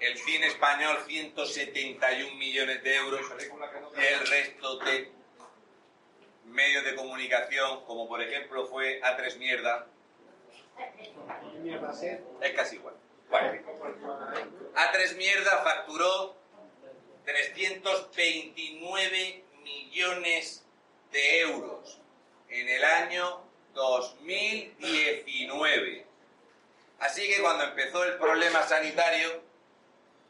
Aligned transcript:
el 0.00 0.18
cine 0.18 0.46
español 0.46 0.98
171 1.06 2.34
millones 2.36 2.82
de 2.82 2.96
euros 2.96 3.20
y 3.96 4.04
el 4.04 4.26
resto 4.26 4.78
de 4.78 5.12
medios 6.46 6.84
de 6.84 6.96
comunicación, 6.96 7.84
como 7.84 8.08
por 8.08 8.22
ejemplo 8.22 8.66
fue 8.66 9.00
A3 9.02 9.36
Mierda, 9.36 9.86
es 12.40 12.52
casi 12.52 12.76
igual. 12.76 12.94
Bueno, 13.28 13.52
A3 14.74 15.16
Mierda 15.16 15.62
facturó 15.62 16.34
329 17.24 19.44
millones 19.62 20.64
de 21.12 21.40
euros 21.40 22.00
en 22.48 22.66
el 22.68 22.84
año 22.84 23.44
2019. 23.74 26.06
Así 26.98 27.28
que 27.28 27.40
cuando 27.40 27.62
empezó 27.64 28.04
el 28.04 28.18
problema 28.18 28.62
sanitario, 28.66 29.48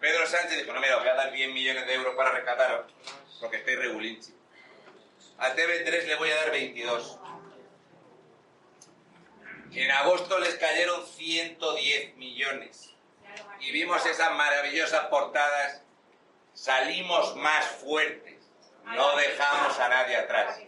Pedro 0.00 0.26
Sánchez 0.26 0.56
dijo, 0.58 0.72
no, 0.72 0.80
mira, 0.80 0.96
voy 0.96 1.08
a 1.08 1.14
dar 1.14 1.30
10 1.30 1.52
millones 1.52 1.86
de 1.86 1.94
euros 1.94 2.14
para 2.16 2.32
rescataros, 2.32 2.90
porque 3.38 3.58
estáis 3.58 3.78
regulinchi. 3.78 4.34
A 5.38 5.54
TV3 5.54 6.06
le 6.06 6.14
voy 6.16 6.30
a 6.30 6.36
dar 6.36 6.50
22. 6.50 7.18
En 9.72 9.90
agosto 9.90 10.38
les 10.38 10.54
cayeron 10.56 11.06
110 11.06 12.16
millones. 12.16 12.94
Y 13.60 13.72
vimos 13.72 14.04
esas 14.06 14.32
maravillosas 14.32 15.06
portadas. 15.06 15.82
Salimos 16.54 17.36
más 17.36 17.64
fuertes. 17.66 18.38
No 18.84 19.16
dejamos 19.16 19.78
a 19.78 19.88
nadie 19.88 20.16
atrás. 20.16 20.60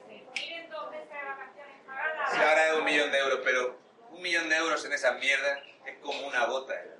Sí, 2.31 2.39
ahora 2.39 2.69
es 2.69 2.75
un 2.77 2.85
millón 2.85 3.11
de 3.11 3.19
euros, 3.19 3.41
pero 3.43 3.79
un 4.11 4.23
millón 4.23 4.49
de 4.49 4.57
euros 4.57 4.85
en 4.85 4.93
esas 4.93 5.19
mierdas 5.19 5.59
es 5.87 5.99
como 5.99 6.27
una 6.27 6.45
el 6.45 6.51
mar. 6.51 6.92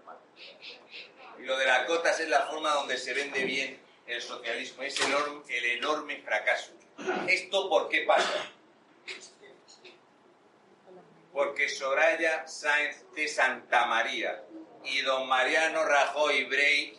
Y 1.43 1.45
lo 1.45 1.59
de 1.59 1.67
las 1.67 1.89
gotas 1.89 2.21
es 2.21 2.29
la 2.29 2.43
forma 2.43 2.73
donde 2.75 2.97
se 2.97 3.13
vende 3.15 3.45
bien 3.45 3.81
el 4.07 4.23
socialismo, 4.23 4.85
es 4.85 4.97
el 5.01 5.65
enorme 5.65 6.23
fracaso. 6.23 6.71
¿Esto 7.27 7.69
por 7.69 7.89
qué 7.89 8.03
pasa? 8.03 8.49
Porque 11.33 11.69
Soraya 11.69 12.47
Sáenz 12.47 13.05
de 13.17 13.27
Santa 13.27 13.87
María 13.87 14.45
y 14.85 15.01
don 15.01 15.27
Mariano 15.27 15.85
Rajoy 15.85 16.45
Brey 16.45 16.97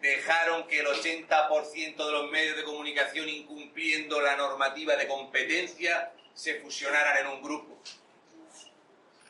dejaron 0.00 0.66
que 0.66 0.80
el 0.80 0.86
80% 0.86 1.96
de 1.96 2.12
los 2.12 2.30
medios 2.32 2.56
de 2.56 2.64
comunicación 2.64 3.28
incumpliendo 3.28 4.20
la 4.20 4.36
normativa 4.36 4.96
de 4.96 5.06
competencia 5.06 6.12
se 6.34 6.60
fusionaran 6.60 7.18
en 7.18 7.26
un 7.28 7.42
grupo. 7.42 7.80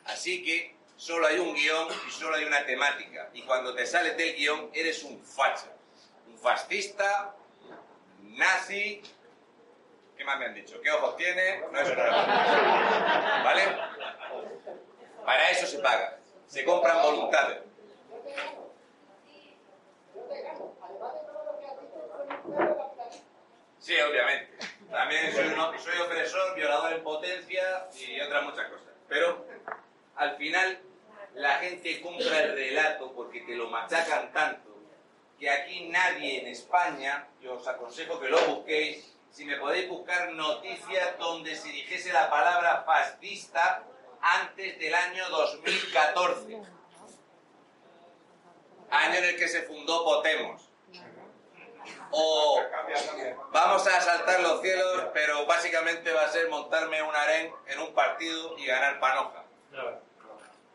Así 0.05 0.43
que 0.43 0.78
solo 0.99 1.27
hay 1.27 1.39
un 1.39 1.55
guion 1.55 1.87
y 2.07 2.11
solo 2.11 2.35
hay 2.35 2.43
una 2.43 2.65
temática. 2.65 3.29
Y 3.33 3.41
cuando 3.43 3.73
te 3.73 3.85
sales 3.85 4.17
del 4.17 4.35
guion 4.35 4.69
eres 4.73 5.01
un 5.03 5.23
facha, 5.23 5.71
un 6.27 6.37
fascista, 6.37 7.33
nazi. 8.21 9.01
¿Qué 10.17 10.25
más 10.25 10.37
me 10.37 10.45
han 10.47 10.53
dicho? 10.53 10.81
¿Qué 10.81 10.91
ojos 10.91 11.15
tiene? 11.15 11.61
No 11.71 11.79
es 11.79 11.89
una 11.89 12.03
¿Vale? 13.45 13.77
Para 15.25 15.49
eso 15.51 15.65
se 15.65 15.79
paga. 15.79 16.17
Se 16.47 16.65
compran 16.65 17.01
voluntades. 17.01 17.59
Sí, 23.79 23.95
obviamente. 24.01 24.67
También 24.91 25.33
soy, 25.33 25.47
un, 25.47 25.79
soy 25.79 25.97
opresor, 26.01 26.55
violador 26.55 26.91
en 26.91 27.03
potencia 27.03 27.87
y 27.93 28.19
otras 28.19 28.43
muchas 28.43 28.67
cosas. 28.67 28.87
Pero 29.07 29.45
al 30.17 30.35
final 30.35 30.81
la 31.39 31.55
gente 31.59 32.01
compra 32.01 32.41
el 32.41 32.53
relato 32.53 33.13
porque 33.13 33.39
te 33.41 33.55
lo 33.55 33.69
machacan 33.69 34.31
tanto 34.33 34.69
que 35.39 35.49
aquí 35.49 35.87
nadie 35.87 36.41
en 36.41 36.47
España, 36.47 37.29
yo 37.39 37.53
os 37.53 37.65
aconsejo 37.65 38.19
que 38.19 38.27
lo 38.27 38.37
busquéis, 38.47 39.15
si 39.31 39.45
me 39.45 39.55
podéis 39.55 39.87
buscar 39.87 40.33
noticias 40.33 41.17
donde 41.17 41.55
se 41.55 41.69
dijese 41.69 42.11
la 42.11 42.29
palabra 42.29 42.83
fascista 42.85 43.85
antes 44.19 44.77
del 44.79 44.93
año 44.93 45.29
2014, 45.29 46.55
año 48.89 49.15
en 49.17 49.23
el 49.23 49.37
que 49.37 49.47
se 49.47 49.61
fundó 49.61 50.03
Potemos. 50.03 50.69
O 52.11 52.61
vamos 53.53 53.87
a 53.87 53.97
asaltar 53.97 54.41
los 54.41 54.61
cielos, 54.61 55.05
pero 55.13 55.45
básicamente 55.45 56.11
va 56.11 56.23
a 56.23 56.31
ser 56.31 56.49
montarme 56.49 57.01
un 57.01 57.15
harén 57.15 57.53
en 57.67 57.79
un 57.79 57.93
partido 57.93 58.57
y 58.57 58.65
ganar 58.65 58.99
panoja. 58.99 59.45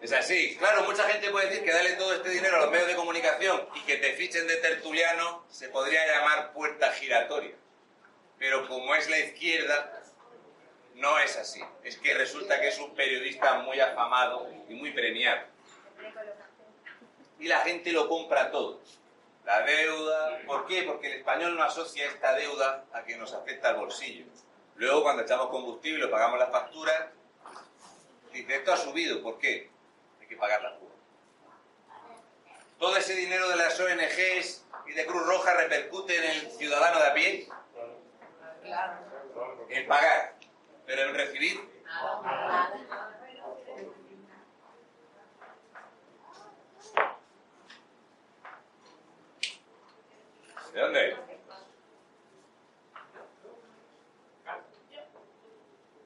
Es 0.05 0.13
así. 0.13 0.55
Claro, 0.59 0.85
mucha 0.85 1.05
gente 1.05 1.31
puede 1.31 1.49
decir 1.49 1.65
que 1.65 1.73
darle 1.73 1.95
todo 1.95 2.13
este 2.13 2.29
dinero 2.29 2.59
a 2.59 2.61
los 2.61 2.71
medios 2.71 2.89
de 2.89 2.95
comunicación 2.95 3.67
y 3.75 3.81
que 3.87 3.97
te 3.97 4.13
fichen 4.13 4.47
de 4.47 4.57
tertuliano 4.57 5.47
se 5.49 5.71
podría 5.71 6.07
llamar 6.07 6.53
puerta 6.53 6.93
giratoria. 6.93 7.55
Pero 8.39 8.69
como 8.69 8.95
es 8.95 9.09
la 9.09 9.19
izquierda, 9.19 10.03
no 10.97 11.19
es 11.21 11.39
así. 11.39 11.65
Es 11.85 11.97
que 11.97 12.13
resulta 12.13 12.61
que 12.61 12.69
es 12.69 12.79
un 12.81 12.95
periodista 12.95 13.61
muy 13.61 13.81
afamado 13.81 14.47
y 14.69 14.75
muy 14.75 14.91
premiado. 14.93 15.47
Y 17.39 17.49
la 17.49 17.61
gente 17.61 17.91
lo 17.91 18.07
compra 18.07 18.51
todo. 18.51 18.83
La 19.47 19.63
deuda. 19.63 20.39
¿Por 20.47 20.67
qué? 20.67 20.83
Porque 20.83 21.07
el 21.07 21.21
español 21.21 21.57
no 21.57 21.65
asocia 21.65 22.05
esta 22.05 22.35
deuda 22.35 22.85
a 22.93 23.05
que 23.05 23.17
nos 23.17 23.33
afecta 23.33 23.71
al 23.71 23.77
bolsillo. 23.77 24.27
Luego, 24.77 25.03
cuando 25.03 25.23
echamos 25.23 25.49
combustible 25.49 26.05
o 26.05 26.11
pagamos 26.11 26.39
las 26.39 26.51
facturas, 26.51 27.07
dice, 28.35 28.57
esto 28.57 28.71
ha 28.71 28.77
subido. 28.77 29.23
¿Por 29.23 29.39
qué? 29.39 29.73
Que 30.35 30.41
pagar 30.41 30.63
la 30.63 30.75
cuota. 30.75 30.97
Todo 32.81 32.97
ese 32.97 33.15
dinero 33.15 33.49
de 33.51 33.55
las 33.57 33.79
ONGs 33.79 34.65
y 34.87 34.93
de 34.93 35.07
Cruz 35.07 35.25
Roja 35.25 35.55
repercute 35.55 36.17
en 36.17 36.25
el 36.25 36.51
ciudadano 36.51 36.99
de 36.99 37.07
a 37.07 37.15
pie. 37.15 37.49
En 39.69 39.87
pagar. 39.87 40.35
Pero 40.87 41.03
en 41.03 41.15
recibir. 41.15 41.61
¿De 50.73 50.81
dónde? 50.81 51.17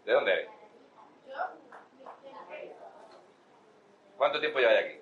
¿De 0.05 0.12
dónde 0.12 0.57
¿Cuánto 4.18 4.40
tiempo 4.40 4.58
lleváis 4.58 4.84
aquí? 4.84 5.00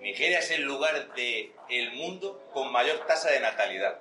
Nigeria 0.00 0.40
es 0.40 0.50
el 0.50 0.62
lugar 0.62 1.14
del 1.14 1.92
mundo 1.92 2.50
con 2.52 2.70
mayor 2.70 3.06
tasa 3.06 3.30
de 3.30 3.40
natalidad 3.40 4.00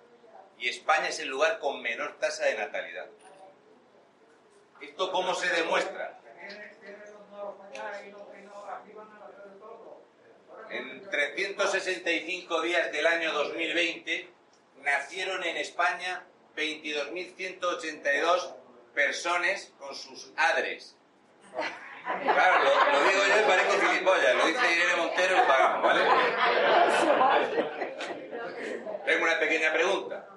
y 0.59 0.67
España 0.67 1.07
es 1.07 1.19
el 1.19 1.29
lugar 1.29 1.59
con 1.59 1.81
menor 1.81 2.19
tasa 2.19 2.43
de 2.45 2.55
natalidad. 2.55 3.07
¿Esto 4.81 5.11
cómo 5.11 5.33
se 5.33 5.47
demuestra? 5.55 6.19
En 10.69 11.09
365 11.09 12.61
días 12.61 12.91
del 12.91 13.07
año 13.07 13.31
2020 13.31 14.29
nacieron 14.81 15.43
en 15.43 15.55
España 15.57 16.25
22.182 16.57 18.53
personas 18.93 19.71
con 19.79 19.95
sus 19.95 20.33
adres. 20.35 20.97
Claro, 22.23 22.63
lo, 22.63 22.71
lo 22.91 22.99
digo 23.09 23.21
yo 23.27 23.35
y 23.39 23.43
parezco 23.47 23.73
gilipollas, 23.79 24.35
lo 24.35 24.45
dice 24.47 24.71
Irene 24.71 24.95
Montero 24.95 25.35
y 25.35 25.37
lo 25.37 25.45
pagamos, 25.47 25.83
¿vale? 25.83 26.01
Tengo 29.05 29.23
una 29.23 29.39
pequeña 29.39 29.71
pregunta. 29.73 30.27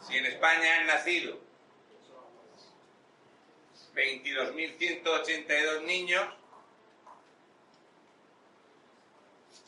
Si 0.00 0.16
en 0.16 0.26
España 0.26 0.76
han 0.76 0.86
nacido 0.86 1.36
22.182 3.94 5.82
niños, 5.82 6.24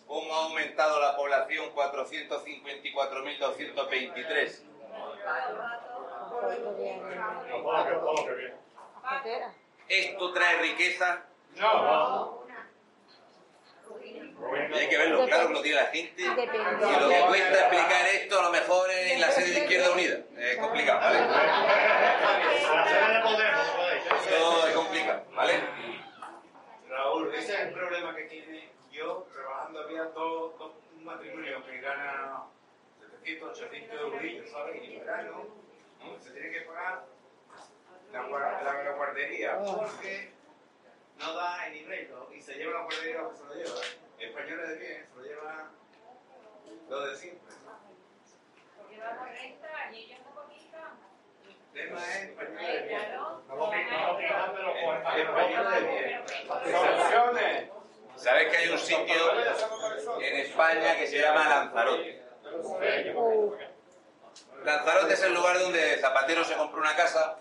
¿cómo 0.06 0.32
ha 0.34 0.44
aumentado 0.44 1.00
la 1.00 1.16
población 1.16 1.74
454.223? 1.74 4.62
¿Esto 9.88 10.32
trae 10.32 10.58
riqueza? 10.60 11.24
No. 11.56 12.46
Hay 14.74 14.88
que 14.88 14.98
verlo 14.98 15.26
claro 15.26 15.48
que 15.48 15.54
lo 15.54 15.62
diga 15.62 15.82
la 15.82 15.88
gente. 15.88 16.22
Y 16.22 16.26
lo 16.26 16.36
que 17.08 17.20
cuesta 17.26 17.58
explicar 17.58 18.06
esto 18.14 18.38
a 18.38 18.42
lo 18.44 18.50
mejor 18.50 18.90
en 18.90 19.20
la 19.20 19.30
sede 19.30 19.52
de 19.52 19.60
Izquierda 19.60 19.90
Unida. 19.92 20.18
Es 20.38 20.56
complicado. 20.58 21.00
Porque 39.76 40.32
no 41.18 41.34
da 41.34 41.66
el 41.66 41.72
nivel 41.72 42.10
¿no? 42.10 42.32
y 42.32 42.40
se 42.40 42.54
lleva 42.54 42.74
la 42.74 42.82
guardería 42.84 43.28
que 43.28 43.36
se 43.36 43.44
lo 43.44 43.54
lleva. 43.54 43.80
Españoles 44.18 44.68
de 44.68 44.76
bien, 44.76 45.06
se 45.06 45.16
lo 45.16 45.22
lleva 45.24 45.70
lo 46.88 47.06
de 47.06 47.16
siempre. 47.16 47.54
Porque 48.76 48.98
damos 48.98 49.28
renta 49.28 49.90
y 49.92 49.96
ellos 50.04 50.18
no 50.24 50.34
cotizan. 50.34 50.98
El 51.44 51.56
tema 51.72 52.00
es 52.00 52.14
españoles 52.24 52.72
de 52.72 52.88
bien. 52.88 53.00
Españoles 55.26 55.82
de 55.82 57.40
bien. 57.42 57.78
¿Sabes 58.16 58.50
que 58.50 58.56
hay 58.56 58.68
un 58.70 58.78
sitio 58.78 59.32
en 60.20 60.36
España 60.38 60.96
que 60.96 61.06
se 61.06 61.20
llama 61.20 61.48
Lanzarote? 61.48 62.20
Lanzarote 64.64 65.14
es 65.14 65.22
el 65.22 65.34
lugar 65.34 65.58
donde 65.60 65.98
Zapatero 65.98 66.42
se 66.42 66.56
compró 66.56 66.80
una 66.80 66.96
casa 66.96 67.38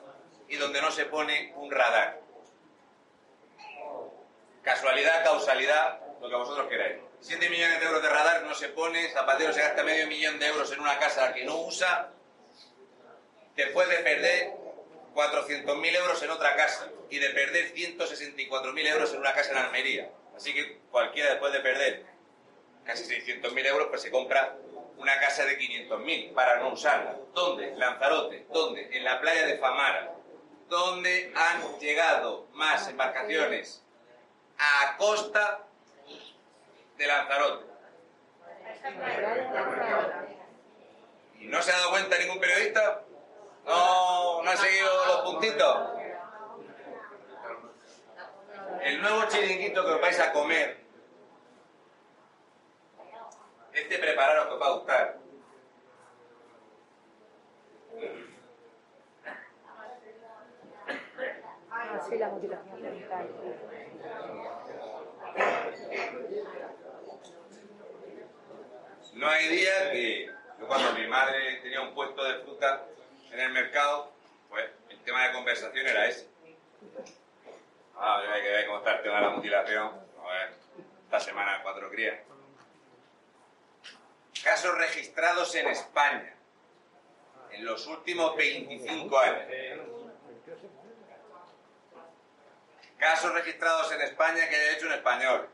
y 0.50 0.56
donde 0.58 0.82
no 0.82 0.92
se 0.92 1.06
pone 1.06 1.54
un 1.56 1.72
radar. 1.72 2.22
Casualidad, 4.64 5.24
causalidad, 5.24 6.00
lo 6.22 6.30
que 6.30 6.36
vosotros 6.36 6.68
queráis. 6.68 6.98
7 7.22 7.50
millones 7.50 7.80
de 7.80 7.86
euros 7.86 8.02
de 8.02 8.10
radar 8.10 8.44
no 8.44 8.54
se 8.54 8.70
pone, 8.70 9.10
Zapatero 9.10 9.54
se 9.54 9.62
gasta 9.62 9.84
medio 9.84 10.08
millón 10.08 10.40
de 10.40 10.48
euros 10.48 10.72
en 10.72 10.80
una 10.80 11.00
casa 11.00 11.34
que 11.34 11.46
no 11.46 11.62
usa, 11.62 12.12
después 13.56 13.90
de 13.90 13.98
perder 13.98 14.54
400.000 15.14 15.96
euros 15.96 16.22
en 16.22 16.30
otra 16.30 16.56
casa 16.56 16.88
y 17.10 17.18
de 17.18 17.30
perder 17.32 17.74
164.000 17.74 18.88
euros 18.88 19.14
en 19.14 19.20
una 19.20 19.34
casa 19.34 19.52
en 19.52 19.58
Almería. 19.58 20.12
Así 20.36 20.54
que 20.54 20.78
cualquiera 20.92 21.32
después 21.32 21.52
de 21.54 21.60
perder 21.60 22.06
casi 22.86 23.04
600.000 23.04 23.66
euros, 23.66 23.88
pues 23.90 24.02
se 24.02 24.12
compra 24.12 24.56
una 24.98 25.20
casa 25.20 25.44
de 25.46 25.58
500.000 25.58 26.34
para 26.34 26.60
no 26.60 26.70
usarla. 26.70 27.16
¿Dónde? 27.34 27.76
Lanzarote. 27.76 28.46
¿Dónde? 28.52 28.90
En 28.96 29.04
la 29.04 29.20
playa 29.20 29.46
de 29.48 29.58
Famara. 29.58 30.14
¿Dónde 30.70 31.32
han 31.34 31.80
llegado 31.80 32.48
más 32.54 32.88
embarcaciones 32.90 33.82
a 34.58 34.98
costa 34.98 35.66
de 36.98 37.08
Lanzarote? 37.08 37.66
¿Y 41.40 41.46
no 41.46 41.62
se 41.62 41.72
ha 41.72 41.78
dado 41.78 41.92
cuenta 41.92 42.18
ningún 42.18 42.40
periodista? 42.40 43.04
¿No, 43.66 44.44
no 44.44 44.50
ha 44.50 44.58
seguido 44.58 45.06
los 45.06 45.22
puntitos? 45.22 45.90
El 48.82 49.02
nuevo 49.02 49.26
chiringuito 49.28 49.86
que 49.86 49.92
os 49.92 50.02
vais 50.02 50.20
a 50.20 50.34
comer, 50.34 50.84
este 53.74 54.00
prepararos 54.00 54.48
que 54.48 54.54
os 54.54 54.62
va 54.62 54.68
a 54.68 54.72
gustar. 54.72 55.18
Así 61.94 62.18
la 62.18 62.30
motivación 62.30 62.82
mental. 62.82 63.30
No 69.14 69.28
hay 69.28 69.48
día 69.48 69.92
que 69.92 70.32
yo 70.60 70.68
cuando 70.68 70.94
mi 70.94 71.08
madre 71.08 71.60
tenía 71.62 71.82
un 71.82 71.94
puesto 71.94 72.24
de 72.24 72.40
fruta 72.44 72.86
en 73.32 73.40
el 73.40 73.52
mercado, 73.52 74.12
pues 74.50 74.66
el 74.90 75.00
tema 75.00 75.28
de 75.28 75.34
conversación 75.34 75.88
era 75.88 76.08
ese. 76.08 76.28
Ah, 77.96 78.22
hay 78.32 78.42
que 78.42 78.50
ver 78.50 78.66
cómo 78.68 78.78
está 78.80 78.98
el 78.98 79.04
tema 79.04 79.16
de 79.16 79.22
la 79.22 79.30
mutilación. 79.30 79.88
A 80.24 80.34
ver, 80.34 80.54
esta 81.04 81.20
semana 81.20 81.62
cuatro 81.64 81.90
crías. 81.90 82.20
Casos 84.44 84.78
registrados 84.78 85.56
en 85.56 85.68
España 85.68 86.36
en 87.52 87.66
los 87.66 87.88
últimos 87.88 88.36
25 88.36 89.20
años. 89.20 89.97
Casos 92.98 93.32
registrados 93.34 93.92
en 93.92 94.02
España 94.02 94.50
que 94.50 94.56
haya 94.56 94.72
hecho 94.72 94.88
un 94.88 94.94
español. 94.94 95.50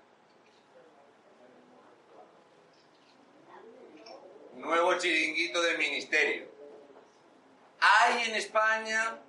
Nuevo 4.53 4.97
chiringuito 4.97 5.61
del 5.61 5.77
ministerio. 5.77 6.47
Hay 7.81 8.29
en 8.29 8.35
España 8.35 9.19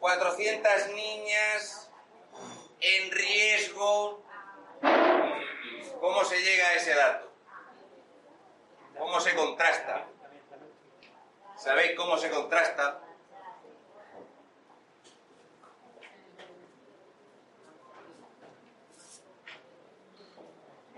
400 0.00 0.88
niñas 0.94 1.90
en 2.80 3.10
riesgo. 3.10 4.22
¿Cómo 5.98 6.24
se 6.24 6.42
llega 6.42 6.68
a 6.68 6.74
ese 6.74 6.94
dato? 6.94 7.32
¿Cómo 8.98 9.18
se 9.20 9.34
contrasta? 9.34 10.06
¿Sabéis 11.56 11.92
cómo 11.96 12.18
se 12.18 12.30
contrasta? 12.30 13.00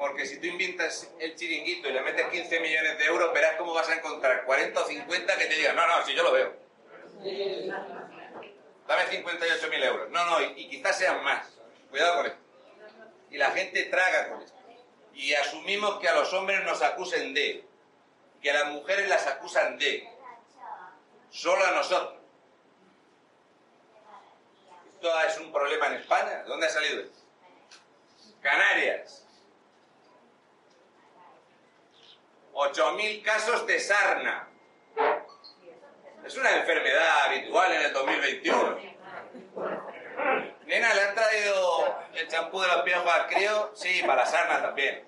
Porque 0.03 0.27
si 0.27 0.41
tú 0.41 0.49
inventas 0.49 1.09
el 1.21 1.37
chiringuito 1.37 1.89
y 1.89 1.93
le 1.93 2.01
metes 2.01 2.27
15 2.27 2.59
millones 2.59 2.99
de 2.99 3.05
euros, 3.05 3.33
verás 3.33 3.55
cómo 3.55 3.73
vas 3.73 3.89
a 3.89 3.95
encontrar 3.95 4.45
40 4.45 4.81
o 4.81 4.85
50 4.85 5.39
que 5.39 5.47
te 5.47 5.55
digan, 5.55 5.77
no, 5.77 5.87
no, 5.87 6.05
si 6.05 6.13
yo 6.13 6.25
lo 6.25 6.33
veo. 6.33 6.57
Dame 8.89 9.05
58.000 9.05 9.85
euros. 9.85 10.11
No, 10.11 10.25
no, 10.25 10.41
y, 10.41 10.69
quizás 10.69 10.99
sean 10.99 11.23
más. 11.23 11.47
Cuidado 11.89 12.17
con 12.17 12.27
esto. 12.27 12.39
Y 13.31 13.39
la 13.39 13.53
gente 13.53 13.85
traga 13.85 14.31
con 14.31 14.43
esto. 14.43 14.59
Y 15.15 15.35
asumimos 15.35 16.01
que 16.01 16.09
a 16.09 16.17
los 16.17 16.33
hombres 16.33 16.65
nos 16.65 16.83
acusen 16.83 17.33
de, 17.33 17.65
que 18.43 18.51
a 18.51 18.55
las 18.55 18.73
mujeres 18.73 19.09
las 19.09 19.25
acusan 19.29 19.79
de, 19.79 20.09
solo 21.31 21.65
a 21.65 21.71
nosotros. 21.71 22.19
Esto 24.95 25.21
es 25.21 25.39
un 25.39 25.53
problema 25.53 25.87
en 25.87 25.95
España. 25.95 26.43
¿De 26.43 26.49
dónde 26.49 26.67
ha 26.67 26.71
salido 26.71 27.03
esto? 27.03 27.21
Canarias. 28.41 29.22
8.000 32.53 33.23
casos 33.23 33.67
de 33.67 33.81
sarna. 33.81 34.49
Es 36.25 36.37
una 36.37 36.57
enfermedad 36.57 37.27
habitual 37.27 37.73
en 37.73 37.83
el 37.83 37.93
2021. 37.93 38.79
Nena, 40.67 40.95
¿le 40.95 41.03
han 41.03 41.15
traído 41.15 41.99
el 42.15 42.29
champú 42.29 42.61
de 42.61 42.69
los 42.69 42.83
piojos 42.83 43.13
al 43.13 43.27
crío? 43.27 43.73
Sí, 43.75 44.03
para 44.03 44.25
la 44.25 44.27
sarna 44.27 44.63
también. 44.63 45.05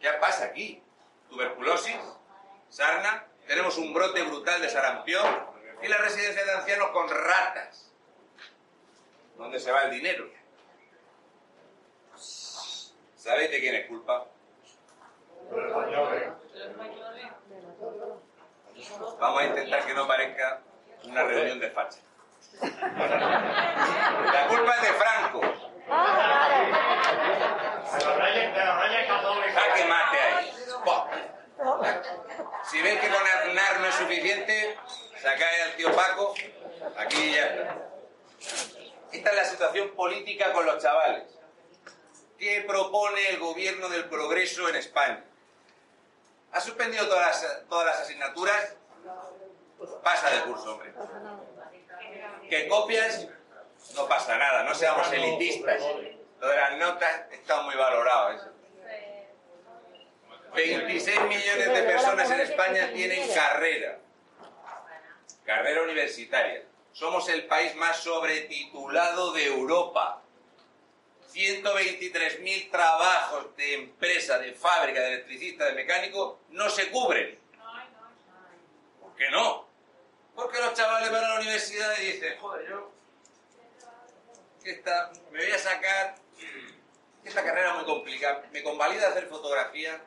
¿Qué 0.00 0.08
pasa 0.20 0.44
aquí? 0.44 0.82
Tuberculosis, 1.28 1.96
sarna, 2.68 3.26
tenemos 3.46 3.76
un 3.76 3.92
brote 3.92 4.22
brutal 4.22 4.62
de 4.62 4.70
sarampión 4.70 5.26
y 5.82 5.88
la 5.88 5.98
residencia 5.98 6.44
de 6.44 6.52
ancianos 6.52 6.90
con 6.90 7.08
ratas. 7.08 7.90
¿Dónde 9.36 9.58
se 9.58 9.72
va 9.72 9.82
el 9.82 9.90
dinero? 9.90 10.30
¿Sabéis 12.14 13.50
de 13.50 13.60
quién 13.60 13.74
es 13.74 13.86
culpa? 13.86 14.26
Vamos 19.20 19.40
a 19.40 19.44
intentar 19.44 19.86
que 19.86 19.94
no 19.94 20.06
parezca 20.06 20.60
una 21.04 21.24
reunión 21.24 21.58
de 21.58 21.70
facha. 21.70 21.98
La 22.60 24.46
culpa 24.48 24.74
es 24.76 24.82
de 24.82 24.88
Franco. 24.94 25.40
Jaque 29.54 29.84
mate 29.84 30.18
ahí. 30.20 30.52
Si 32.70 32.82
veis 32.82 33.00
que 33.00 33.08
con 33.08 33.22
Aznar 33.26 33.80
no 33.80 33.86
es 33.86 33.94
suficiente, 33.94 34.76
sacáis 35.20 35.62
al 35.64 35.76
tío 35.76 35.92
Paco, 35.92 36.34
aquí 36.98 37.32
ya 37.34 37.46
está. 37.46 37.76
Esta 39.12 39.30
es 39.30 39.36
la 39.36 39.44
situación 39.44 39.90
política 39.96 40.52
con 40.52 40.66
los 40.66 40.82
chavales. 40.82 41.24
¿Qué 42.38 42.64
propone 42.68 43.30
el 43.30 43.38
gobierno 43.38 43.88
del 43.88 44.04
progreso 44.08 44.68
en 44.68 44.76
España? 44.76 45.24
¿Ha 46.52 46.60
suspendido 46.60 47.06
todas 47.08 47.42
las, 47.42 47.68
todas 47.68 47.86
las 47.86 48.00
asignaturas? 48.00 48.74
Pasa 50.02 50.30
de 50.30 50.42
curso, 50.42 50.72
hombre. 50.72 50.92
¿Que 52.48 52.68
copias? 52.68 53.28
No 53.94 54.08
pasa 54.08 54.36
nada, 54.36 54.64
no 54.64 54.74
seamos 54.74 55.10
elitistas. 55.12 55.80
Lo 56.40 56.48
de 56.48 56.56
las 56.56 56.76
notas 56.78 57.22
está 57.30 57.62
muy 57.62 57.74
valorado 57.74 58.32
eso. 58.32 58.52
26 60.54 61.20
millones 61.22 61.68
de 61.68 61.82
personas 61.82 62.30
en 62.30 62.40
España 62.40 62.90
tienen 62.92 63.32
carrera. 63.32 63.98
Carrera 65.44 65.82
universitaria. 65.82 66.64
Somos 66.92 67.28
el 67.28 67.46
país 67.46 67.74
más 67.76 67.98
sobretitulado 67.98 69.32
de 69.32 69.46
Europa. 69.46 70.22
123.000 71.32 72.70
trabajos 72.70 73.56
de 73.56 73.74
empresa, 73.74 74.38
de 74.38 74.52
fábrica, 74.52 75.00
de 75.00 75.14
electricista, 75.14 75.66
de 75.66 75.72
mecánico 75.72 76.40
no 76.50 76.68
se 76.70 76.90
cubren. 76.90 77.38
Que 79.16 79.30
no. 79.30 79.68
Porque 80.34 80.60
los 80.60 80.74
chavales 80.74 81.10
van 81.10 81.24
a 81.24 81.28
la 81.28 81.40
universidad 81.40 81.98
y 82.00 82.12
dicen, 82.12 82.38
joder, 82.38 82.68
yo 82.68 82.92
que 84.62 84.70
esta, 84.70 85.10
me 85.30 85.38
voy 85.38 85.52
a 85.52 85.58
sacar 85.58 86.14
esta 87.24 87.44
carrera 87.44 87.70
es 87.70 87.74
muy 87.76 87.84
complicada. 87.84 88.44
¿Me 88.52 88.62
convalida 88.62 89.08
hacer 89.08 89.26
fotografía? 89.26 90.00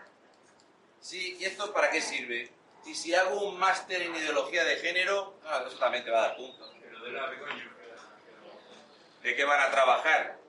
Sí, 1.00 1.38
¿y 1.40 1.46
esto 1.46 1.72
para 1.74 1.90
qué 1.92 2.02
sirve? 2.02 2.52
Y 2.86 2.96
si 2.96 3.14
hago 3.14 3.42
un 3.42 3.60
máster 3.60 4.02
en 4.02 4.16
ideología 4.16 4.64
de 4.64 4.78
género, 4.78 5.36
ah, 5.46 5.64
eso 5.68 5.78
también 5.78 6.04
te 6.04 6.10
va 6.10 6.20
a 6.20 6.28
dar 6.30 6.36
puntos. 6.36 6.72
¿De 9.22 9.36
qué 9.36 9.44
van 9.44 9.62
a 9.62 9.72
trabajar? 9.72 10.41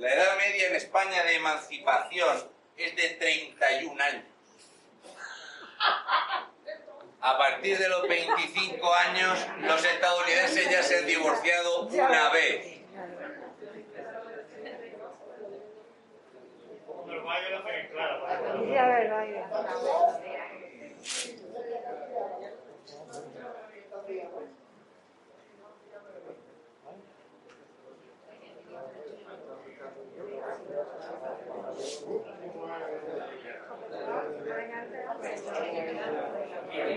La 0.00 0.12
edad 0.14 0.36
media 0.38 0.68
en 0.68 0.76
España 0.76 1.22
de 1.24 1.36
emancipación 1.36 2.50
es 2.74 2.96
de 2.96 3.10
31 3.10 4.02
años. 4.02 4.24
A 7.20 7.36
partir 7.36 7.76
de 7.76 7.86
los 7.86 8.08
25 8.08 8.94
años, 8.94 9.46
los 9.60 9.84
estadounidenses 9.84 10.70
ya 10.70 10.82
se 10.82 11.00
han 11.00 11.06
divorciado 11.06 11.82
una 11.82 12.30
vez. 12.30 12.64
Sí, 12.64 12.82
a 18.76 18.86
ver, 18.86 19.10
vaya. 19.10 19.50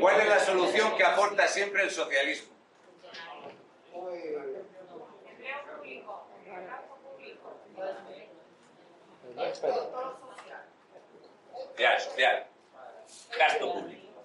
¿Cuál 0.04 0.20
es 0.20 0.28
la 0.28 0.40
solución 0.42 0.98
que 0.98 1.04
aporta 1.06 1.48
siempre 1.48 1.84
el 1.84 1.90
socialismo? 1.90 2.54
Social, 11.56 12.02
social. 12.02 12.48
Gasto 13.40 13.74
público. 13.74 14.22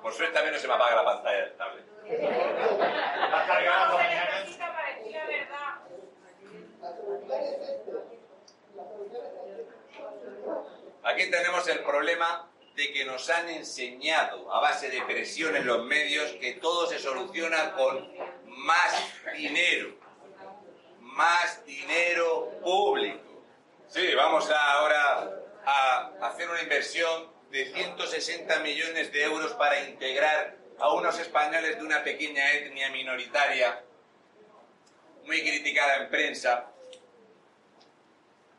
Por 0.00 0.12
suerte 0.12 0.32
también 0.32 0.54
no 0.54 0.60
se 0.60 0.68
me 0.68 0.74
apaga 0.74 0.94
la 0.94 1.04
pantalla 1.04 1.40
del 1.40 1.56
tablet. 1.56 1.84
Aquí 11.02 11.30
tenemos 11.32 11.66
el 11.66 11.80
problema 11.80 12.53
de 12.74 12.92
que 12.92 13.04
nos 13.04 13.30
han 13.30 13.48
enseñado 13.48 14.52
a 14.52 14.60
base 14.60 14.90
de 14.90 15.02
presión 15.02 15.54
en 15.56 15.66
los 15.66 15.84
medios 15.84 16.32
que 16.40 16.54
todo 16.54 16.86
se 16.86 16.98
soluciona 16.98 17.72
con 17.72 18.12
más 18.46 19.12
dinero. 19.36 19.94
Más 21.00 21.64
dinero 21.64 22.50
público. 22.62 23.42
Sí, 23.88 24.14
vamos 24.16 24.50
ahora 24.50 25.30
a 25.64 26.12
hacer 26.22 26.48
una 26.50 26.62
inversión 26.62 27.32
de 27.50 27.72
160 27.72 28.58
millones 28.60 29.12
de 29.12 29.22
euros 29.22 29.52
para 29.52 29.80
integrar 29.88 30.56
a 30.80 30.92
unos 30.92 31.18
españoles 31.20 31.76
de 31.76 31.84
una 31.84 32.02
pequeña 32.02 32.52
etnia 32.52 32.90
minoritaria, 32.90 33.84
muy 35.24 35.40
criticada 35.40 36.02
en 36.02 36.10
prensa, 36.10 36.72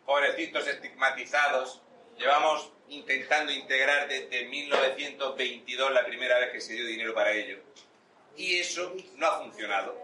pobrecitos 0.06 0.66
estigmatizados. 0.68 1.82
Llevamos 2.18 2.72
intentando 2.90 3.52
integrar 3.52 4.08
desde 4.08 4.46
1922 4.46 5.92
la 5.92 6.06
primera 6.06 6.40
vez 6.40 6.52
que 6.52 6.62
se 6.62 6.74
dio 6.74 6.86
dinero 6.86 7.14
para 7.14 7.32
ello. 7.32 7.58
Y 8.38 8.58
eso 8.60 8.94
no 9.16 9.28
ha 9.28 9.40
funcionado. 9.40 9.98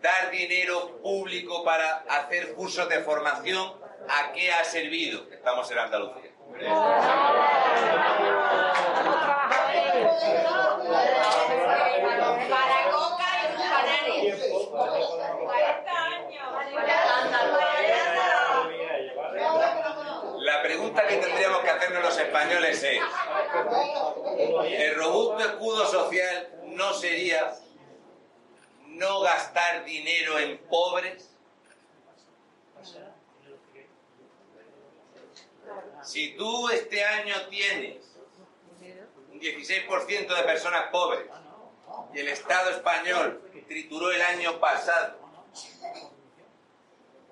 Dar 0.00 0.30
dinero 0.30 0.98
público 1.02 1.62
para 1.62 2.04
hacer 2.08 2.54
cursos 2.54 2.88
de 2.88 3.00
formación, 3.00 3.74
¿a 4.08 4.32
qué 4.32 4.50
ha 4.50 4.64
servido? 4.64 5.26
Estamos 5.30 5.70
en 5.70 5.78
Andalucía. 5.78 6.30
Para 12.48 12.90
coca 12.90 13.26
y 13.44 13.56
canales. 13.56 14.48
40 15.44 15.90
años. 15.90 16.40
La 20.40 20.62
pregunta 20.62 21.06
que 21.06 21.20
los 22.00 22.18
españoles 22.18 22.82
es, 22.82 23.02
¿el 24.64 24.94
robusto 24.96 25.38
escudo 25.40 25.86
social 25.86 26.50
no 26.66 26.92
sería 26.94 27.56
no 28.86 29.20
gastar 29.20 29.84
dinero 29.84 30.38
en 30.38 30.58
pobres? 30.68 31.30
Si 36.02 36.36
tú 36.36 36.68
este 36.70 37.04
año 37.04 37.34
tienes 37.48 38.04
un 39.32 39.40
16% 39.40 40.36
de 40.36 40.42
personas 40.42 40.90
pobres 40.90 41.26
y 42.14 42.20
el 42.20 42.28
Estado 42.28 42.70
español 42.70 43.42
trituró 43.68 44.10
el 44.10 44.22
año 44.22 44.58
pasado 44.58 45.18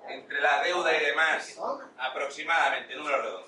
entre 0.09 0.41
la 0.41 0.63
deuda 0.63 0.97
y 0.97 1.05
demás, 1.05 1.59
aproximadamente, 1.99 2.95
número 2.95 3.23
redondo. 3.23 3.48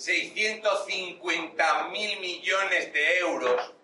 ...650 0.00 1.90
mil 1.90 2.20
millones 2.20 2.90
de 2.90 3.18
euros... 3.18 3.74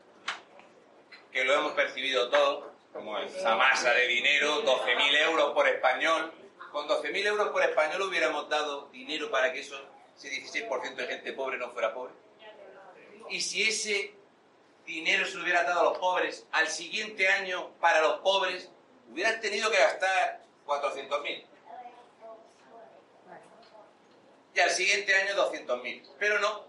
...que 1.30 1.44
lo 1.44 1.52
hemos 1.52 1.72
percibido 1.72 2.30
todos... 2.30 2.72
...como 2.90 3.18
esa 3.18 3.54
masa 3.54 3.92
de 3.92 4.08
dinero... 4.08 4.64
...12.000 4.64 5.14
euros 5.28 5.52
por 5.52 5.68
español... 5.68 6.32
...con 6.72 6.88
12.000 6.88 7.26
euros 7.26 7.50
por 7.50 7.62
español 7.62 8.00
hubiéramos 8.00 8.48
dado 8.48 8.88
dinero... 8.88 9.30
...para 9.30 9.52
que 9.52 9.60
eso, 9.60 9.78
ese 10.16 10.30
16% 10.30 10.94
de 10.94 11.06
gente 11.06 11.34
pobre 11.34 11.58
no 11.58 11.70
fuera 11.72 11.92
pobre... 11.92 12.14
...y 13.28 13.42
si 13.42 13.64
ese 13.64 14.14
dinero 14.86 15.26
se 15.26 15.36
hubiera 15.36 15.64
dado 15.64 15.80
a 15.80 15.84
los 15.84 15.98
pobres, 15.98 16.46
al 16.52 16.68
siguiente 16.68 17.28
año, 17.28 17.72
para 17.78 18.00
los 18.00 18.20
pobres, 18.20 18.70
hubieran 19.10 19.38
tenido 19.42 19.70
que 19.70 19.76
gastar 19.76 20.40
400.000. 20.64 21.44
Y 24.56 24.60
al 24.60 24.70
siguiente 24.70 25.14
año 25.14 25.34
200.000. 25.36 26.02
Pero 26.18 26.38
no. 26.38 26.64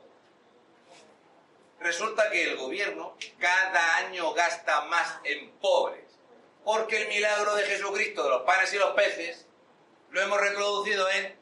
Resulta 1.79 2.29
que 2.29 2.43
el 2.43 2.57
gobierno 2.57 3.15
cada 3.39 3.95
año 3.97 4.33
gasta 4.33 4.81
más 4.85 5.19
en 5.23 5.51
pobres. 5.61 6.03
Porque 6.65 7.03
el 7.03 7.07
milagro 7.07 7.55
de 7.55 7.63
Jesucristo 7.63 8.23
de 8.23 8.29
los 8.29 8.41
panes 8.41 8.73
y 8.73 8.77
los 8.77 8.91
peces 8.91 9.47
lo 10.09 10.21
hemos 10.21 10.41
reproducido 10.41 11.09
en 11.11 11.39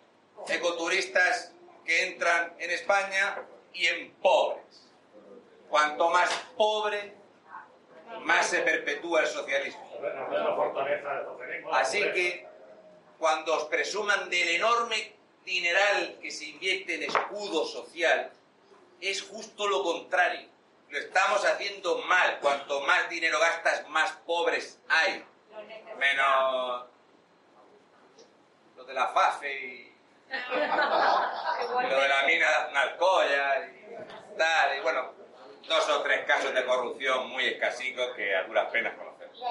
ecoturistas 0.48 1.52
que 1.84 2.10
entran 2.10 2.54
en 2.60 2.70
España 2.70 3.44
y 3.74 3.88
en 3.88 4.12
pobres. 4.22 4.92
Cuanto 5.68 6.12
más 6.12 6.30
pobre, 6.56 7.16
más 8.22 8.46
se 8.46 8.60
perpetúa 8.60 9.22
el 9.22 9.28
socialismo. 9.28 9.84
Así 11.72 12.02
que 12.12 12.48
cuando 13.18 13.56
os 13.56 13.64
presuman 13.66 14.30
del 14.30 14.50
enorme 14.50 15.16
dineral 15.46 16.18
que 16.22 16.32
se 16.32 16.46
invierte 16.46 16.96
en 16.96 17.04
escudo 17.04 17.66
social, 17.66 18.32
es 19.00 19.22
justo 19.22 19.68
lo 19.68 19.84
contrario. 19.84 20.50
Lo 20.90 20.98
estamos 20.98 21.46
haciendo 21.46 22.00
mal. 22.00 22.40
Cuanto 22.42 22.82
más 22.82 23.10
dinero 23.10 23.40
gastas, 23.40 23.88
más 23.90 24.12
pobres 24.26 24.80
hay. 24.90 25.24
Menos 25.98 26.86
lo 28.76 28.84
de 28.84 28.94
la 28.94 29.08
FAFE 29.08 29.54
y 29.54 29.96
lo 31.90 32.02
de 32.02 32.10
la 32.10 32.24
mina 32.26 32.68
de 32.68 33.76
y 34.34 34.38
tal. 34.38 34.78
Y 34.78 34.82
bueno, 34.82 35.14
dos 35.68 35.90
o 35.90 36.02
tres 36.02 36.26
casos 36.26 36.54
de 36.54 36.66
corrupción 36.66 37.30
muy 37.30 37.46
escasicos 37.46 38.14
que 38.16 38.36
a 38.36 38.44
duras 38.44 38.70
penas 38.72 38.96
conocemos. 38.96 39.42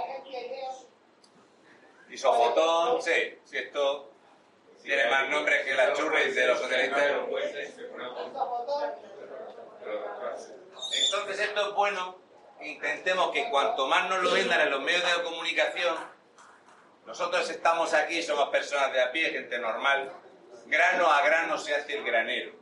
Y 2.10 2.18
Sofotón, 2.18 3.02
sí, 3.02 3.38
si 3.44 3.58
esto 3.58 4.13
tiene 4.84 5.10
más 5.10 5.28
nombres 5.30 5.64
que 5.64 5.74
las 5.74 5.98
churris 5.98 6.34
de 6.34 6.46
los 6.46 6.58
socialistas. 6.60 7.02
Entonces 10.92 11.40
esto 11.40 11.68
es 11.68 11.74
bueno, 11.74 12.18
intentemos 12.60 13.30
que 13.32 13.48
cuanto 13.50 13.86
más 13.86 14.10
nos 14.10 14.22
lo 14.22 14.32
vendan 14.32 14.60
en 14.60 14.70
los 14.70 14.82
medios 14.82 15.02
de 15.02 15.22
comunicación, 15.22 15.96
nosotros 17.06 17.48
estamos 17.48 17.94
aquí, 17.94 18.22
somos 18.22 18.50
personas 18.50 18.92
de 18.92 19.02
a 19.02 19.10
pie, 19.10 19.30
gente 19.30 19.58
normal, 19.58 20.12
grano 20.66 21.10
a 21.10 21.22
grano 21.22 21.58
se 21.58 21.74
hace 21.74 21.96
el 21.96 22.04
granero. 22.04 22.52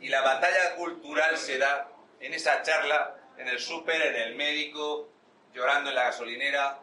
Y 0.00 0.08
la 0.08 0.22
batalla 0.22 0.76
cultural 0.76 1.36
se 1.36 1.58
da 1.58 1.88
en 2.20 2.32
esa 2.32 2.62
charla, 2.62 3.16
en 3.36 3.48
el 3.48 3.60
súper, 3.60 4.00
en 4.00 4.16
el 4.16 4.34
médico, 4.34 5.10
llorando 5.52 5.90
en 5.90 5.96
la 5.96 6.04
gasolinera, 6.04 6.78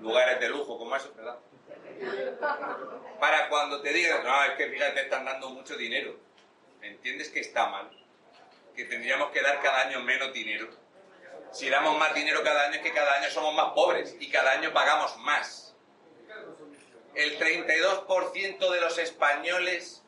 lugares 0.00 0.40
de 0.40 0.48
lujo 0.48 0.78
como 0.78 0.96
esos, 0.96 1.14
¿verdad? 1.14 1.36
Para 3.20 3.48
cuando 3.48 3.80
te 3.80 3.92
digan, 3.92 4.24
no, 4.24 4.44
es 4.44 4.52
que 4.52 4.68
fíjate, 4.68 5.02
están 5.02 5.24
dando 5.24 5.50
mucho 5.50 5.76
dinero. 5.76 6.16
¿Entiendes 6.82 7.30
que 7.30 7.40
está 7.40 7.68
mal? 7.68 7.90
Que 8.76 8.84
tendríamos 8.84 9.30
que 9.30 9.42
dar 9.42 9.60
cada 9.60 9.88
año 9.88 10.00
menos 10.00 10.32
dinero. 10.32 10.68
Si 11.52 11.68
damos 11.68 11.98
más 11.98 12.14
dinero 12.14 12.42
cada 12.42 12.66
año 12.66 12.76
es 12.76 12.82
que 12.82 12.92
cada 12.92 13.14
año 13.14 13.30
somos 13.30 13.54
más 13.54 13.72
pobres 13.72 14.14
y 14.20 14.30
cada 14.30 14.52
año 14.52 14.72
pagamos 14.72 15.16
más. 15.18 15.74
El 17.14 17.38
32% 17.38 18.70
de 18.70 18.80
los 18.80 18.98
españoles 18.98 20.02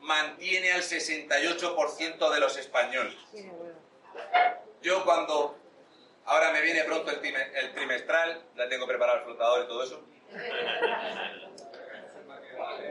mantiene 0.00 0.72
al 0.72 0.82
68% 0.82 2.30
de 2.30 2.40
los 2.40 2.56
españoles. 2.56 3.16
Yo 4.80 5.04
cuando 5.04 5.58
ahora 6.24 6.52
me 6.52 6.62
viene 6.62 6.84
pronto 6.84 7.10
el 7.10 7.74
trimestral, 7.74 8.42
ya 8.56 8.68
tengo 8.68 8.86
preparado 8.86 9.18
el 9.18 9.24
flotador 9.24 9.64
y 9.64 9.68
todo 9.68 9.82
eso. 9.84 10.11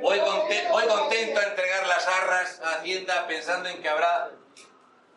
Voy, 0.02 0.20
conte- 0.20 0.68
voy 0.70 0.86
contento 0.88 1.40
a 1.40 1.44
entregar 1.44 1.88
las 1.88 2.08
arras 2.08 2.62
a 2.64 2.76
Hacienda 2.80 3.28
pensando 3.28 3.70
en 3.70 3.82
que 3.82 3.90
habrá 3.90 4.30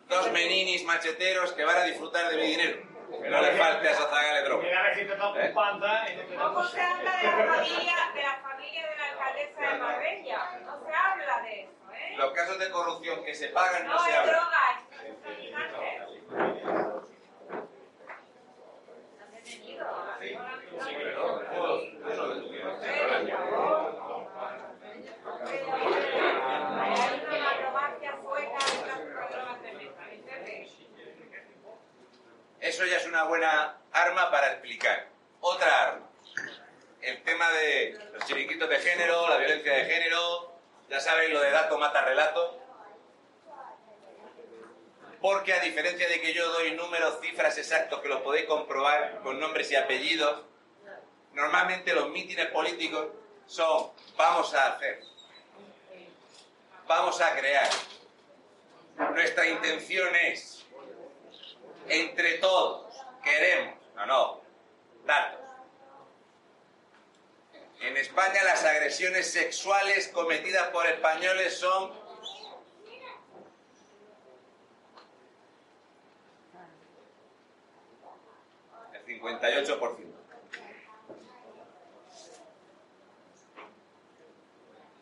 dos 0.07 0.31
meninis 0.31 0.83
macheteros 0.85 1.51
que 1.53 1.63
van 1.65 1.77
a 1.77 1.83
disfrutar 1.83 2.29
de 2.29 2.37
mi 2.37 2.47
dinero. 2.47 2.77
Que 3.21 3.29
no 3.29 3.41
le 3.41 3.51
falte 3.57 3.87
a 3.87 3.91
esa 3.91 4.07
zaga 4.09 4.33
de 4.35 4.43
droga. 4.43 4.67
¿Eh? 4.67 4.71
da 4.73 6.37
¿Cómo 6.37 6.63
se 6.67 6.81
habla 6.81 7.17
de 7.17 7.23
la 7.23 7.31
familia 7.55 7.95
de 8.13 8.23
la 8.23 8.35
familia 8.41 8.89
de 8.89 8.97
la 8.97 9.05
alcaldesa 9.11 9.61
de 9.61 9.77
Marbella? 9.79 10.59
No 10.65 10.85
se 10.85 10.93
habla 10.93 11.41
de 11.43 11.61
eso, 11.61 11.91
¿eh? 11.93 12.13
Los 12.17 12.31
casos 12.33 12.59
de 12.59 12.69
corrupción 12.71 13.23
que 13.23 13.33
se 13.35 13.47
pagan 13.49 13.87
no 13.87 13.93
No 13.93 13.99
se 14.03 14.09
es 14.11 14.15
hablan. 14.17 14.35
droga, 14.35 14.81
es 15.07 15.21
traficante. 15.21 16.95
Hay 25.85 27.21
una 27.27 27.39
macromagia 27.39 28.17
sueca 28.21 28.57
de 28.57 28.83
tráfico 28.83 29.19
de 29.19 29.27
drogas 29.35 29.61
tremenda, 29.61 30.03
¿entiendes? 30.11 30.71
Eso 32.75 32.85
ya 32.87 32.97
es 32.97 33.05
una 33.05 33.23
buena 33.23 33.77
arma 33.93 34.29
para 34.29 34.51
explicar. 34.51 35.07
Otra 35.39 35.83
arma. 35.83 36.09
El 37.01 37.23
tema 37.23 37.49
de 37.51 37.97
los 38.11 38.25
chiringuitos 38.25 38.67
de 38.67 38.79
género, 38.79 39.29
la 39.29 39.37
violencia 39.37 39.71
de 39.71 39.85
género, 39.85 40.51
ya 40.89 40.99
sabéis 40.99 41.31
lo 41.31 41.39
de 41.39 41.51
dato 41.51 41.77
mata 41.77 42.01
relato. 42.01 42.59
Porque 45.21 45.53
a 45.53 45.61
diferencia 45.61 46.05
de 46.09 46.19
que 46.19 46.33
yo 46.33 46.51
doy 46.51 46.71
números, 46.71 47.19
cifras 47.21 47.57
exactos 47.57 48.01
que 48.01 48.09
los 48.09 48.19
podéis 48.23 48.45
comprobar 48.45 49.21
con 49.23 49.39
nombres 49.39 49.71
y 49.71 49.77
apellidos, 49.77 50.41
normalmente 51.31 51.93
los 51.93 52.09
mítines 52.09 52.47
políticos 52.47 53.07
son 53.47 53.89
vamos 54.17 54.53
a 54.53 54.73
hacer, 54.73 55.01
vamos 56.85 57.21
a 57.21 57.37
crear. 57.37 57.69
Nuestra 59.13 59.47
intención 59.47 60.13
es 60.13 60.64
entre 61.87 62.37
todos 62.39 62.93
queremos, 63.23 63.75
no, 63.95 64.05
no, 64.05 64.41
datos. 65.05 65.39
En 67.81 67.97
España 67.97 68.43
las 68.43 68.63
agresiones 68.63 69.31
sexuales 69.31 70.07
cometidas 70.09 70.69
por 70.69 70.87
españoles 70.87 71.57
son 71.57 71.91
el 78.93 79.05
58%. 79.05 80.15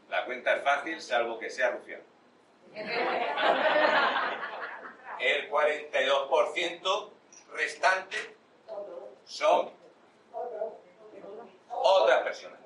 La 0.10 0.26
cuenta 0.26 0.56
es 0.56 0.64
fácil, 0.64 1.02
salvo 1.02 1.40
que 1.40 1.50
sea 1.50 1.72
rufián. 1.72 2.02
El 5.24 5.50
42% 5.50 7.10
restante 7.54 8.18
son 9.24 9.72
otras 11.70 12.24
personas. 12.24 12.60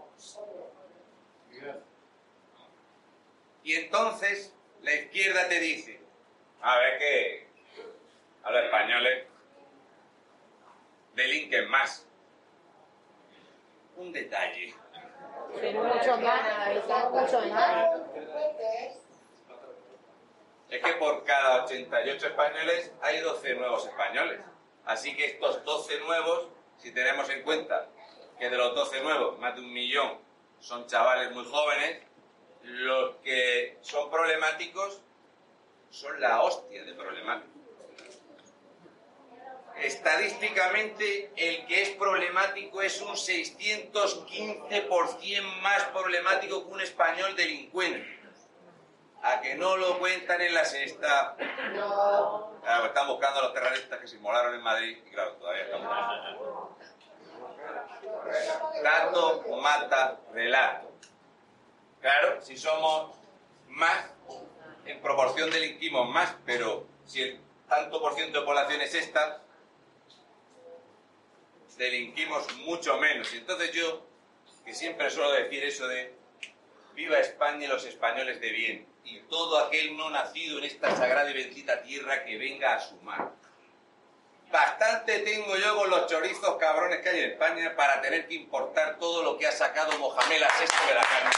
Y 3.64 3.76
entonces 3.76 4.56
la 4.82 4.92
izquierda 4.92 5.48
te 5.48 5.60
dice, 5.60 6.02
a 6.64 6.80
ver 6.80 6.98
que 6.98 7.48
a 8.42 8.52
los 8.52 8.64
españoles 8.64 9.28
delinquen 11.14 11.70
más. 11.70 12.08
Un 13.98 14.12
detalle. 14.12 14.74
Mucho 15.54 16.18
más, 16.18 17.12
mucho 17.12 17.42
más. 17.50 17.90
Es 20.70 20.84
que 20.84 20.94
por 20.94 21.24
cada 21.24 21.64
88 21.64 22.28
españoles 22.28 22.92
hay 23.02 23.22
12 23.22 23.56
nuevos 23.56 23.86
españoles. 23.86 24.42
Así 24.86 25.16
que 25.16 25.26
estos 25.26 25.64
12 25.64 26.00
nuevos, 26.02 26.50
si 26.78 26.92
tenemos 26.92 27.30
en 27.30 27.42
cuenta 27.44 27.88
que 28.38 28.50
de 28.50 28.58
los 28.58 28.76
12 28.76 29.02
nuevos, 29.02 29.40
más 29.40 29.56
de 29.56 29.62
un 29.62 29.72
millón 29.72 30.18
son 30.60 30.86
chavales 30.88 31.32
muy 31.32 31.46
jóvenes, 31.46 32.02
los 32.64 33.16
que 33.18 33.78
son 33.82 34.12
problemáticos 34.12 35.02
son 35.90 36.20
la 36.20 36.42
hostia 36.42 36.84
de 36.84 36.94
problemáticos. 36.94 37.58
Estadísticamente, 39.78 41.32
el 41.36 41.66
que 41.68 41.84
es 41.84 41.92
problemático 41.92 42.82
es 42.82 43.00
un 43.02 43.16
615% 43.16 45.62
más 45.62 45.84
problemático 45.86 46.66
que 46.66 46.74
un 46.74 46.82
español 46.82 47.34
delincuente. 47.36 48.17
A 49.28 49.42
que 49.42 49.56
no 49.56 49.76
lo 49.76 50.00
cuentan 50.00 50.40
en 50.40 50.54
la 50.54 50.64
sexta. 50.64 51.36
Claro, 51.36 52.86
están 52.86 53.08
buscando 53.08 53.40
a 53.42 53.44
los 53.44 53.54
terroristas 53.54 54.00
que 54.00 54.08
se 54.08 54.16
inmolaron 54.16 54.56
en 54.56 54.62
Madrid 54.62 55.00
y 55.06 55.10
claro, 55.12 55.34
todavía 55.34 55.64
estamos. 55.64 56.70
Dato 58.82 59.44
mata 59.62 60.18
relato. 60.32 60.94
Claro, 62.00 62.42
si 62.42 62.56
somos 62.56 63.18
más, 63.68 64.12
en 64.86 65.02
proporción 65.02 65.50
delinquimos 65.50 66.08
más, 66.08 66.34
pero 66.46 66.86
si 67.06 67.22
el 67.24 67.42
tanto 67.68 68.00
por 68.00 68.14
ciento 68.16 68.40
de 68.40 68.46
población 68.46 68.80
es 68.80 68.96
esta, 68.96 69.42
delinquimos 71.78 72.48
mucho 72.60 72.98
menos. 72.98 73.34
Y 73.34 73.40
entonces 73.40 73.74
yo, 73.74 74.06
que 74.64 74.74
siempre 74.74 75.10
suelo 75.10 75.32
decir 75.32 75.66
eso 75.66 75.86
de 75.86 76.16
viva 76.98 77.20
España 77.20 77.66
y 77.66 77.68
los 77.68 77.86
españoles 77.86 78.42
de 78.42 78.50
bien, 78.50 78.88
y 79.04 79.20
todo 79.30 79.60
aquel 79.60 79.96
no 79.96 80.10
nacido 80.10 80.58
en 80.58 80.64
esta 80.64 80.96
sagrada 80.96 81.30
y 81.30 81.34
bendita 81.36 81.84
tierra 81.84 82.26
que 82.26 82.40
venga 82.40 82.74
a 82.74 82.80
sumar. 82.80 83.30
Bastante 84.52 85.20
tengo 85.20 85.56
yo 85.58 85.78
con 85.78 85.92
los 85.92 86.08
chorizos 86.08 86.58
cabrones 86.58 87.02
que 87.02 87.10
hay 87.10 87.20
en 87.20 87.32
España 87.34 87.76
para 87.76 88.02
tener 88.02 88.28
que 88.28 88.34
importar 88.34 88.98
todo 88.98 89.22
lo 89.22 89.38
que 89.38 89.46
ha 89.46 89.52
sacado 89.52 89.96
Mohamed 90.00 90.40
VI 90.40 90.88
de 90.88 90.96
la 90.96 91.04
carne. 91.04 91.32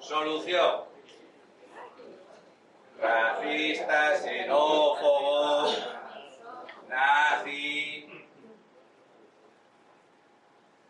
Solución. 0.00 0.86
Racistas, 3.00 4.22
xenófobos, 4.22 5.88
nazi. 6.88 8.08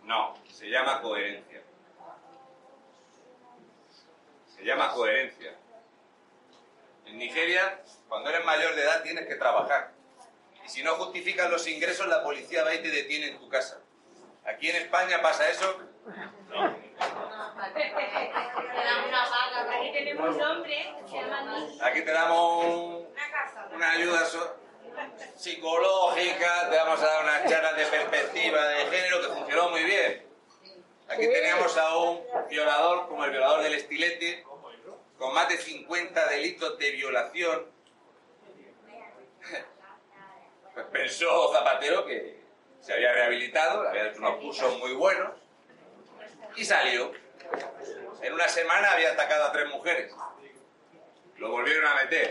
No, 0.04 0.34
se 0.56 0.70
llama 0.70 1.00
coherencia. 1.02 1.62
Se 4.56 4.64
llama 4.64 4.90
coherencia. 4.92 5.54
En 7.04 7.18
Nigeria, 7.18 7.82
cuando 8.08 8.30
eres 8.30 8.44
mayor 8.44 8.74
de 8.74 8.82
edad, 8.82 9.02
tienes 9.02 9.26
que 9.26 9.34
trabajar. 9.36 9.92
Y 10.64 10.68
si 10.68 10.82
no 10.82 10.94
justificas 10.94 11.50
los 11.50 11.66
ingresos, 11.68 12.06
la 12.08 12.22
policía 12.22 12.64
va 12.64 12.74
y 12.74 12.82
te 12.82 12.90
detiene 12.90 13.28
en 13.28 13.38
tu 13.38 13.48
casa. 13.48 13.80
Aquí 14.46 14.70
en 14.70 14.76
España 14.76 15.20
pasa 15.20 15.48
eso. 15.50 15.78
Aquí 19.78 19.92
tenemos 19.92 20.34
un 20.36 20.42
hombre 20.42 20.94
que 21.04 21.08
se 21.10 21.16
llama 21.16 21.42
Nick. 21.58 21.82
Aquí 21.82 22.02
te 22.02 22.12
damos 22.12 22.64
un- 22.64 23.06
Una 23.74 23.90
ayuda 23.90 24.24
so- 24.24 24.56
psicológica, 25.36 26.70
te 26.70 26.76
vamos 26.76 27.02
a 27.02 27.06
dar 27.06 27.22
unas 27.24 27.50
charlas 27.50 27.76
de 27.76 27.86
perspectiva 27.86 28.64
de 28.68 28.86
género 28.86 29.20
que 29.20 29.26
funcionó 29.28 29.68
muy 29.70 29.84
bien. 29.84 30.26
Aquí 31.08 31.28
teníamos 31.28 31.76
a 31.76 31.96
un 31.98 32.20
violador 32.50 33.08
como 33.08 33.24
el 33.24 33.30
violador 33.30 33.62
del 33.62 33.74
estilete, 33.74 34.44
con 35.18 35.32
más 35.32 35.48
de 35.48 35.56
50 35.56 36.28
delitos 36.28 36.78
de 36.78 36.90
violación. 36.90 37.66
Pues 40.74 40.86
pensó 40.92 41.52
Zapatero 41.52 42.04
que 42.06 42.40
se 42.80 42.92
había 42.92 43.12
rehabilitado, 43.12 43.88
había 43.88 44.08
hecho 44.08 44.18
unos 44.18 44.36
cursos 44.36 44.78
muy 44.78 44.92
buenos 44.94 45.30
y 46.56 46.64
salió. 46.64 47.12
En 48.22 48.32
una 48.32 48.48
semana 48.48 48.92
había 48.92 49.12
atacado 49.12 49.44
a 49.44 49.52
tres 49.52 49.68
mujeres. 49.68 50.12
Lo 51.36 51.50
volvieron 51.50 51.86
a 51.86 51.94
meter. 51.94 52.30